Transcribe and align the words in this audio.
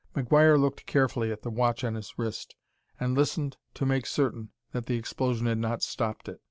McGuire 0.15 0.59
looked 0.59 0.87
carefully 0.87 1.31
at 1.31 1.43
the 1.43 1.51
watch 1.51 1.83
on 1.83 1.93
his 1.93 2.17
wrist, 2.17 2.55
and 2.99 3.13
listened 3.15 3.57
to 3.75 3.85
make 3.85 4.07
certain 4.07 4.49
that 4.71 4.87
the 4.87 4.97
explosion 4.97 5.45
had 5.45 5.59
not 5.59 5.83
stopped 5.83 6.27
it. 6.27 6.39